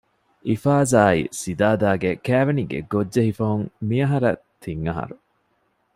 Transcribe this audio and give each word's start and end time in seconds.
އިފާޒާއި 0.47 1.21
ސިދާދާގެ 1.39 2.11
ކައިވެނީގެ 2.25 2.79
ގޮށްޖެހިފަހުން 2.91 3.65
މިއަހަރަށް 3.87 4.43
ތިން 4.61 4.83
އަހަރު 4.87 5.15